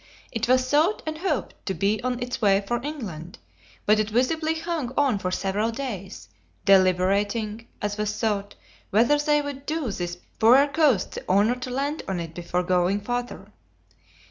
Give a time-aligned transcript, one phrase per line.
[0.31, 3.37] It was thought and hoped to be on its way for England,
[3.85, 6.27] but it visibly hung on for several days,
[6.65, 8.55] deliberating (as was thought)
[8.89, 12.99] whether they would do this poorer coast the honor to land on it before going
[12.99, 13.51] farther.